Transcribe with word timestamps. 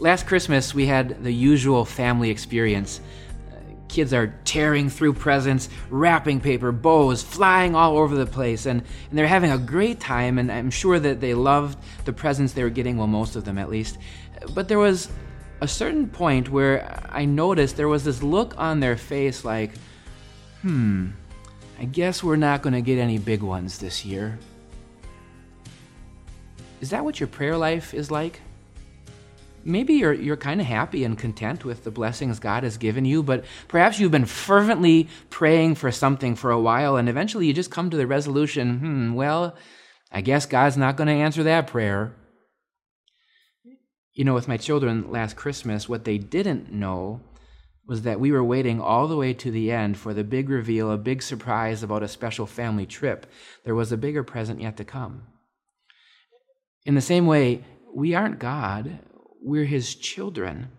Last 0.00 0.26
Christmas, 0.26 0.74
we 0.74 0.86
had 0.86 1.22
the 1.22 1.30
usual 1.30 1.84
family 1.84 2.30
experience. 2.30 3.02
Uh, 3.52 3.56
kids 3.86 4.14
are 4.14 4.34
tearing 4.46 4.88
through 4.88 5.12
presents, 5.12 5.68
wrapping 5.90 6.40
paper, 6.40 6.72
bows, 6.72 7.22
flying 7.22 7.74
all 7.74 7.98
over 7.98 8.16
the 8.16 8.24
place, 8.24 8.64
and, 8.64 8.80
and 8.80 9.18
they're 9.18 9.26
having 9.26 9.50
a 9.50 9.58
great 9.58 10.00
time, 10.00 10.38
and 10.38 10.50
I'm 10.50 10.70
sure 10.70 10.98
that 10.98 11.20
they 11.20 11.34
loved 11.34 11.78
the 12.06 12.14
presents 12.14 12.54
they 12.54 12.62
were 12.62 12.70
getting, 12.70 12.96
well, 12.96 13.08
most 13.08 13.36
of 13.36 13.44
them 13.44 13.58
at 13.58 13.68
least. 13.68 13.98
But 14.54 14.68
there 14.68 14.78
was 14.78 15.10
a 15.60 15.68
certain 15.68 16.08
point 16.08 16.48
where 16.48 16.98
I 17.10 17.26
noticed 17.26 17.76
there 17.76 17.86
was 17.86 18.02
this 18.02 18.22
look 18.22 18.54
on 18.56 18.80
their 18.80 18.96
face 18.96 19.44
like, 19.44 19.72
hmm, 20.62 21.10
I 21.78 21.84
guess 21.84 22.24
we're 22.24 22.36
not 22.36 22.62
going 22.62 22.72
to 22.72 22.80
get 22.80 22.98
any 22.98 23.18
big 23.18 23.42
ones 23.42 23.76
this 23.76 24.02
year. 24.06 24.38
Is 26.80 26.88
that 26.88 27.04
what 27.04 27.20
your 27.20 27.26
prayer 27.26 27.58
life 27.58 27.92
is 27.92 28.10
like? 28.10 28.40
Maybe 29.64 29.94
you're, 29.94 30.12
you're 30.12 30.36
kind 30.36 30.60
of 30.60 30.66
happy 30.66 31.04
and 31.04 31.18
content 31.18 31.64
with 31.64 31.84
the 31.84 31.90
blessings 31.90 32.38
God 32.38 32.62
has 32.62 32.76
given 32.76 33.04
you, 33.04 33.22
but 33.22 33.44
perhaps 33.68 33.98
you've 33.98 34.10
been 34.10 34.26
fervently 34.26 35.08
praying 35.28 35.74
for 35.74 35.90
something 35.90 36.34
for 36.34 36.50
a 36.50 36.60
while, 36.60 36.96
and 36.96 37.08
eventually 37.08 37.46
you 37.46 37.52
just 37.52 37.70
come 37.70 37.90
to 37.90 37.96
the 37.96 38.06
resolution 38.06 38.78
hmm, 38.78 39.14
well, 39.14 39.56
I 40.12 40.20
guess 40.20 40.46
God's 40.46 40.76
not 40.76 40.96
going 40.96 41.08
to 41.08 41.14
answer 41.14 41.42
that 41.44 41.66
prayer. 41.66 42.14
You 44.12 44.24
know, 44.24 44.34
with 44.34 44.48
my 44.48 44.56
children 44.56 45.10
last 45.10 45.36
Christmas, 45.36 45.88
what 45.88 46.04
they 46.04 46.18
didn't 46.18 46.72
know 46.72 47.20
was 47.86 48.02
that 48.02 48.20
we 48.20 48.30
were 48.30 48.44
waiting 48.44 48.80
all 48.80 49.08
the 49.08 49.16
way 49.16 49.32
to 49.34 49.50
the 49.50 49.72
end 49.72 49.96
for 49.98 50.14
the 50.14 50.24
big 50.24 50.48
reveal, 50.48 50.90
a 50.90 50.96
big 50.96 51.22
surprise 51.22 51.82
about 51.82 52.02
a 52.02 52.08
special 52.08 52.46
family 52.46 52.86
trip. 52.86 53.26
There 53.64 53.74
was 53.74 53.90
a 53.90 53.96
bigger 53.96 54.22
present 54.22 54.60
yet 54.60 54.76
to 54.76 54.84
come. 54.84 55.22
In 56.86 56.94
the 56.94 57.00
same 57.00 57.26
way, 57.26 57.64
we 57.92 58.14
aren't 58.14 58.38
God 58.38 59.00
we're 59.42 59.64
his 59.64 59.94
children. 59.94 60.70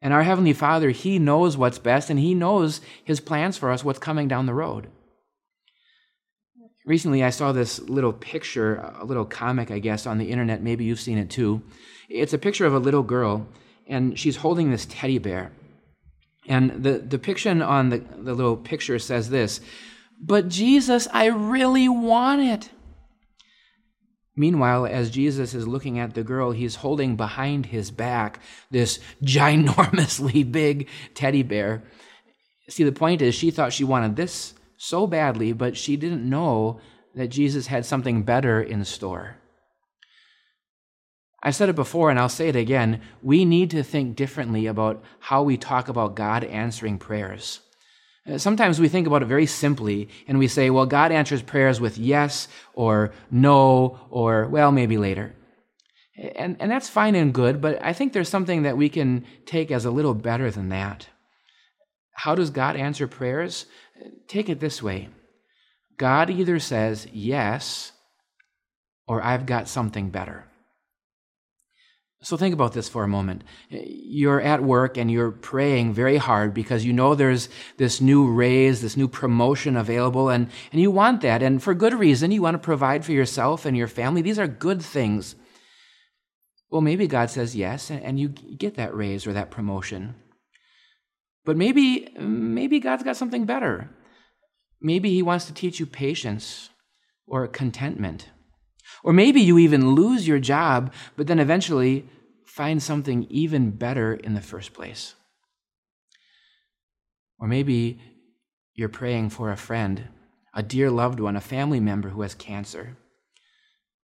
And 0.00 0.12
our 0.12 0.22
Heavenly 0.22 0.52
Father, 0.52 0.90
He 0.90 1.18
knows 1.18 1.56
what's 1.56 1.78
best 1.78 2.08
and 2.10 2.20
He 2.20 2.34
knows 2.34 2.80
His 3.04 3.20
plans 3.20 3.56
for 3.56 3.70
us, 3.70 3.82
what's 3.82 3.98
coming 3.98 4.28
down 4.28 4.46
the 4.46 4.54
road. 4.54 4.88
Recently, 6.86 7.22
I 7.22 7.30
saw 7.30 7.52
this 7.52 7.80
little 7.80 8.12
picture, 8.14 8.76
a 8.76 9.04
little 9.04 9.26
comic, 9.26 9.70
I 9.70 9.78
guess, 9.78 10.06
on 10.06 10.18
the 10.18 10.30
internet. 10.30 10.62
Maybe 10.62 10.84
you've 10.84 11.00
seen 11.00 11.18
it 11.18 11.28
too. 11.28 11.62
It's 12.08 12.32
a 12.32 12.38
picture 12.38 12.64
of 12.64 12.72
a 12.72 12.78
little 12.78 13.02
girl, 13.02 13.46
and 13.86 14.18
she's 14.18 14.36
holding 14.36 14.70
this 14.70 14.86
teddy 14.88 15.18
bear. 15.18 15.52
And 16.46 16.82
the 16.82 16.98
depiction 16.98 17.60
on 17.60 17.90
the, 17.90 17.98
the 17.98 18.32
little 18.32 18.56
picture 18.56 18.98
says 18.98 19.28
this 19.28 19.60
But 20.18 20.48
Jesus, 20.48 21.08
I 21.12 21.26
really 21.26 21.90
want 21.90 22.40
it. 22.40 22.70
Meanwhile, 24.38 24.86
as 24.86 25.10
Jesus 25.10 25.52
is 25.52 25.66
looking 25.66 25.98
at 25.98 26.14
the 26.14 26.22
girl, 26.22 26.52
he's 26.52 26.76
holding 26.76 27.16
behind 27.16 27.66
his 27.66 27.90
back 27.90 28.40
this 28.70 29.00
ginormously 29.22 30.50
big 30.52 30.88
teddy 31.14 31.42
bear. 31.42 31.82
See, 32.68 32.84
the 32.84 32.92
point 32.92 33.20
is, 33.20 33.34
she 33.34 33.50
thought 33.50 33.72
she 33.72 33.82
wanted 33.82 34.14
this 34.14 34.54
so 34.76 35.08
badly, 35.08 35.52
but 35.52 35.76
she 35.76 35.96
didn't 35.96 36.28
know 36.28 36.80
that 37.16 37.28
Jesus 37.28 37.66
had 37.66 37.84
something 37.84 38.22
better 38.22 38.62
in 38.62 38.84
store. 38.84 39.38
I've 41.42 41.56
said 41.56 41.68
it 41.68 41.76
before 41.76 42.10
and 42.10 42.18
I'll 42.18 42.28
say 42.28 42.48
it 42.48 42.56
again. 42.56 43.00
We 43.22 43.44
need 43.44 43.70
to 43.70 43.82
think 43.82 44.14
differently 44.14 44.66
about 44.66 45.02
how 45.18 45.42
we 45.42 45.56
talk 45.56 45.88
about 45.88 46.14
God 46.14 46.44
answering 46.44 46.98
prayers. 46.98 47.60
Uh, 48.28 48.38
sometimes 48.38 48.80
we 48.80 48.88
think 48.88 49.06
about 49.06 49.22
it 49.22 49.26
very 49.26 49.46
simply 49.46 50.08
and 50.26 50.38
we 50.38 50.48
say, 50.48 50.70
well, 50.70 50.86
God 50.86 51.12
answers 51.12 51.42
prayers 51.42 51.80
with 51.80 51.98
yes 51.98 52.48
or 52.74 53.12
no 53.30 53.98
or, 54.10 54.46
well, 54.48 54.72
maybe 54.72 54.98
later. 54.98 55.34
And, 56.16 56.56
and 56.58 56.70
that's 56.70 56.88
fine 56.88 57.14
and 57.14 57.32
good, 57.32 57.60
but 57.60 57.80
I 57.82 57.92
think 57.92 58.12
there's 58.12 58.28
something 58.28 58.62
that 58.62 58.76
we 58.76 58.88
can 58.88 59.24
take 59.46 59.70
as 59.70 59.84
a 59.84 59.90
little 59.90 60.14
better 60.14 60.50
than 60.50 60.68
that. 60.70 61.06
How 62.12 62.34
does 62.34 62.50
God 62.50 62.74
answer 62.74 63.06
prayers? 63.06 63.66
Take 64.26 64.48
it 64.48 64.60
this 64.60 64.82
way 64.82 65.08
God 65.96 66.30
either 66.30 66.58
says 66.58 67.06
yes 67.12 67.92
or 69.06 69.22
I've 69.22 69.46
got 69.46 69.68
something 69.68 70.10
better. 70.10 70.47
So 72.20 72.36
think 72.36 72.52
about 72.52 72.72
this 72.72 72.88
for 72.88 73.04
a 73.04 73.08
moment. 73.08 73.44
You're 73.68 74.40
at 74.40 74.62
work 74.62 74.96
and 74.96 75.08
you're 75.08 75.30
praying 75.30 75.92
very 75.92 76.16
hard 76.16 76.52
because 76.52 76.84
you 76.84 76.92
know 76.92 77.14
there's 77.14 77.48
this 77.76 78.00
new 78.00 78.28
raise, 78.28 78.80
this 78.82 78.96
new 78.96 79.06
promotion 79.06 79.76
available, 79.76 80.28
and, 80.28 80.50
and 80.72 80.80
you 80.80 80.90
want 80.90 81.20
that. 81.20 81.44
And 81.44 81.62
for 81.62 81.74
good 81.74 81.94
reason, 81.94 82.32
you 82.32 82.42
want 82.42 82.54
to 82.54 82.58
provide 82.58 83.04
for 83.04 83.12
yourself 83.12 83.64
and 83.64 83.76
your 83.76 83.86
family. 83.86 84.20
These 84.20 84.38
are 84.38 84.48
good 84.48 84.82
things. 84.82 85.36
Well, 86.70 86.80
maybe 86.80 87.06
God 87.06 87.30
says 87.30 87.54
yes, 87.54 87.88
and 87.88 88.18
you 88.18 88.28
get 88.28 88.74
that 88.74 88.94
raise 88.94 89.26
or 89.26 89.32
that 89.32 89.52
promotion. 89.52 90.16
But 91.44 91.56
maybe, 91.56 92.08
maybe 92.18 92.80
God's 92.80 93.04
got 93.04 93.16
something 93.16 93.46
better. 93.46 93.90
Maybe 94.80 95.10
He 95.10 95.22
wants 95.22 95.44
to 95.46 95.54
teach 95.54 95.78
you 95.78 95.86
patience 95.86 96.70
or 97.28 97.46
contentment 97.46 98.28
or 99.02 99.12
maybe 99.12 99.40
you 99.40 99.58
even 99.58 99.94
lose 99.94 100.26
your 100.26 100.38
job, 100.38 100.92
but 101.16 101.26
then 101.26 101.38
eventually 101.38 102.08
find 102.44 102.82
something 102.82 103.26
even 103.30 103.70
better 103.70 104.14
in 104.14 104.34
the 104.34 104.40
first 104.40 104.72
place. 104.72 105.14
Or 107.38 107.46
maybe 107.46 108.00
you're 108.74 108.88
praying 108.88 109.30
for 109.30 109.50
a 109.50 109.56
friend, 109.56 110.08
a 110.54 110.62
dear 110.62 110.90
loved 110.90 111.20
one, 111.20 111.36
a 111.36 111.40
family 111.40 111.80
member 111.80 112.08
who 112.08 112.22
has 112.22 112.34
cancer. 112.34 112.96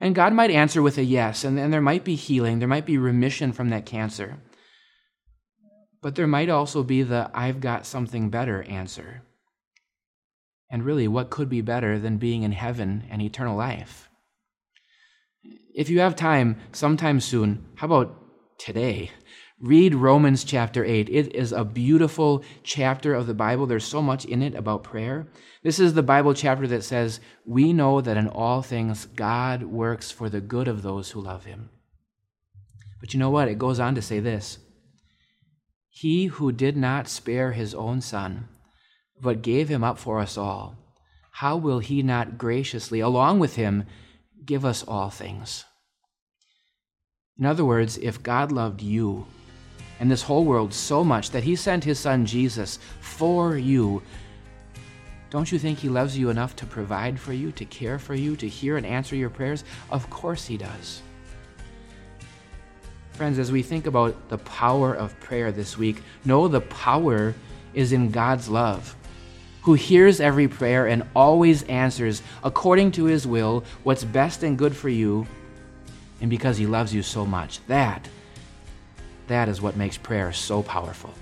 And 0.00 0.14
God 0.14 0.32
might 0.32 0.50
answer 0.50 0.82
with 0.82 0.98
a 0.98 1.04
yes, 1.04 1.44
and, 1.44 1.58
and 1.58 1.72
there 1.72 1.80
might 1.80 2.04
be 2.04 2.14
healing, 2.14 2.58
there 2.58 2.68
might 2.68 2.86
be 2.86 2.98
remission 2.98 3.52
from 3.52 3.70
that 3.70 3.86
cancer. 3.86 4.38
But 6.00 6.16
there 6.16 6.26
might 6.26 6.48
also 6.48 6.82
be 6.82 7.02
the 7.02 7.30
I've 7.32 7.60
got 7.60 7.86
something 7.86 8.28
better 8.28 8.62
answer. 8.64 9.22
And 10.70 10.84
really, 10.84 11.06
what 11.06 11.30
could 11.30 11.48
be 11.48 11.60
better 11.60 11.98
than 11.98 12.16
being 12.16 12.42
in 12.42 12.52
heaven 12.52 13.04
and 13.10 13.22
eternal 13.22 13.56
life? 13.56 14.08
If 15.74 15.88
you 15.88 16.00
have 16.00 16.16
time 16.16 16.56
sometime 16.72 17.20
soon, 17.20 17.64
how 17.76 17.86
about 17.86 18.16
today? 18.58 19.10
Read 19.60 19.94
Romans 19.94 20.44
chapter 20.44 20.84
8. 20.84 21.08
It 21.08 21.34
is 21.34 21.52
a 21.52 21.64
beautiful 21.64 22.42
chapter 22.62 23.14
of 23.14 23.26
the 23.26 23.34
Bible. 23.34 23.66
There's 23.66 23.84
so 23.84 24.02
much 24.02 24.24
in 24.24 24.42
it 24.42 24.54
about 24.54 24.82
prayer. 24.82 25.28
This 25.62 25.78
is 25.78 25.94
the 25.94 26.02
Bible 26.02 26.34
chapter 26.34 26.66
that 26.66 26.82
says, 26.82 27.20
We 27.46 27.72
know 27.72 28.00
that 28.00 28.16
in 28.16 28.26
all 28.26 28.62
things 28.62 29.06
God 29.06 29.62
works 29.62 30.10
for 30.10 30.28
the 30.28 30.40
good 30.40 30.66
of 30.66 30.82
those 30.82 31.12
who 31.12 31.20
love 31.20 31.44
him. 31.44 31.70
But 33.00 33.14
you 33.14 33.20
know 33.20 33.30
what? 33.30 33.48
It 33.48 33.58
goes 33.58 33.78
on 33.78 33.94
to 33.94 34.02
say 34.02 34.18
this 34.18 34.58
He 35.88 36.26
who 36.26 36.50
did 36.50 36.76
not 36.76 37.08
spare 37.08 37.52
his 37.52 37.72
own 37.72 38.00
son, 38.00 38.48
but 39.20 39.42
gave 39.42 39.68
him 39.68 39.84
up 39.84 39.98
for 39.98 40.18
us 40.18 40.36
all, 40.36 40.76
how 41.30 41.56
will 41.56 41.78
he 41.78 42.02
not 42.02 42.36
graciously, 42.36 42.98
along 42.98 43.38
with 43.38 43.54
him, 43.54 43.84
give 44.44 44.64
us 44.64 44.82
all 44.82 45.10
things. 45.10 45.64
In 47.38 47.46
other 47.46 47.64
words, 47.64 47.98
if 47.98 48.22
God 48.22 48.52
loved 48.52 48.82
you 48.82 49.26
and 49.98 50.10
this 50.10 50.22
whole 50.22 50.44
world 50.44 50.74
so 50.74 51.02
much 51.04 51.30
that 51.30 51.44
he 51.44 51.56
sent 51.56 51.84
his 51.84 51.98
son 51.98 52.26
Jesus 52.26 52.78
for 53.00 53.56
you, 53.56 54.02
don't 55.30 55.50
you 55.50 55.58
think 55.58 55.78
he 55.78 55.88
loves 55.88 56.18
you 56.18 56.28
enough 56.28 56.54
to 56.56 56.66
provide 56.66 57.18
for 57.18 57.32
you, 57.32 57.52
to 57.52 57.64
care 57.64 57.98
for 57.98 58.14
you, 58.14 58.36
to 58.36 58.48
hear 58.48 58.76
and 58.76 58.84
answer 58.84 59.16
your 59.16 59.30
prayers? 59.30 59.64
Of 59.90 60.08
course 60.10 60.46
he 60.46 60.58
does. 60.58 61.00
Friends, 63.12 63.38
as 63.38 63.52
we 63.52 63.62
think 63.62 63.86
about 63.86 64.28
the 64.28 64.38
power 64.38 64.94
of 64.94 65.18
prayer 65.20 65.52
this 65.52 65.78
week, 65.78 66.02
know 66.24 66.48
the 66.48 66.60
power 66.60 67.34
is 67.74 67.92
in 67.92 68.10
God's 68.10 68.48
love 68.48 68.96
who 69.62 69.74
hears 69.74 70.20
every 70.20 70.48
prayer 70.48 70.86
and 70.86 71.02
always 71.14 71.62
answers 71.64 72.22
according 72.44 72.92
to 72.92 73.04
his 73.04 73.26
will 73.26 73.64
what's 73.84 74.04
best 74.04 74.42
and 74.42 74.58
good 74.58 74.76
for 74.76 74.88
you, 74.88 75.26
and 76.20 76.28
because 76.28 76.56
he 76.58 76.66
loves 76.66 76.94
you 76.94 77.02
so 77.02 77.24
much. 77.24 77.64
That, 77.66 78.08
that 79.28 79.48
is 79.48 79.60
what 79.60 79.76
makes 79.76 79.96
prayer 79.96 80.32
so 80.32 80.62
powerful. 80.62 81.14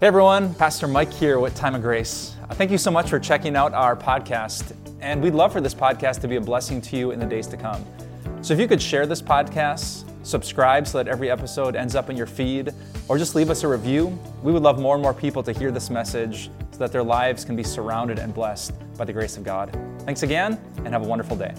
Hey 0.00 0.08
everyone, 0.08 0.52
Pastor 0.56 0.88
Mike 0.88 1.12
here 1.12 1.38
with 1.38 1.54
Time 1.54 1.76
of 1.76 1.82
Grace. 1.82 2.34
Uh, 2.50 2.54
thank 2.54 2.72
you 2.72 2.78
so 2.78 2.90
much 2.90 3.08
for 3.08 3.20
checking 3.20 3.54
out 3.54 3.72
our 3.72 3.94
podcast, 3.94 4.74
and 5.00 5.22
we'd 5.22 5.32
love 5.32 5.52
for 5.52 5.60
this 5.60 5.74
podcast 5.74 6.20
to 6.22 6.26
be 6.28 6.34
a 6.34 6.40
blessing 6.40 6.80
to 6.80 6.96
you 6.96 7.12
in 7.12 7.20
the 7.20 7.26
days 7.26 7.46
to 7.46 7.56
come. 7.56 7.84
So 8.42 8.52
if 8.52 8.58
you 8.58 8.66
could 8.66 8.82
share 8.82 9.06
this 9.06 9.22
podcast, 9.22 10.04
subscribe 10.24 10.88
so 10.88 10.98
that 10.98 11.06
every 11.06 11.30
episode 11.30 11.76
ends 11.76 11.94
up 11.94 12.10
in 12.10 12.16
your 12.16 12.26
feed, 12.26 12.74
or 13.06 13.16
just 13.16 13.36
leave 13.36 13.50
us 13.50 13.62
a 13.62 13.68
review. 13.68 14.18
We 14.42 14.50
would 14.50 14.62
love 14.62 14.80
more 14.80 14.96
and 14.96 15.02
more 15.02 15.14
people 15.14 15.44
to 15.44 15.52
hear 15.52 15.70
this 15.70 15.90
message 15.90 16.50
so 16.72 16.78
that 16.78 16.90
their 16.90 17.04
lives 17.04 17.44
can 17.44 17.54
be 17.54 17.62
surrounded 17.62 18.18
and 18.18 18.34
blessed 18.34 18.74
by 18.98 19.04
the 19.04 19.12
grace 19.12 19.36
of 19.36 19.44
God. 19.44 19.76
Thanks 20.00 20.24
again, 20.24 20.60
and 20.78 20.88
have 20.88 21.04
a 21.04 21.08
wonderful 21.08 21.36
day. 21.36 21.54